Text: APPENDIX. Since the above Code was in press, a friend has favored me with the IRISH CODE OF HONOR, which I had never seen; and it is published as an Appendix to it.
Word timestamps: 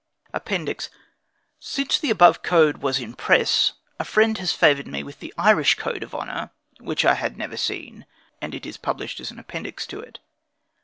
APPENDIX. 0.33 0.89
Since 1.59 1.99
the 1.99 2.09
above 2.09 2.41
Code 2.41 2.77
was 2.77 2.99
in 2.99 3.13
press, 3.13 3.73
a 3.99 4.03
friend 4.03 4.35
has 4.39 4.51
favored 4.51 4.87
me 4.87 5.03
with 5.03 5.19
the 5.19 5.31
IRISH 5.37 5.75
CODE 5.75 6.01
OF 6.01 6.15
HONOR, 6.15 6.49
which 6.79 7.05
I 7.05 7.13
had 7.13 7.37
never 7.37 7.55
seen; 7.55 8.07
and 8.41 8.55
it 8.55 8.65
is 8.65 8.77
published 8.77 9.19
as 9.19 9.29
an 9.29 9.37
Appendix 9.37 9.85
to 9.85 9.99
it. 9.99 10.17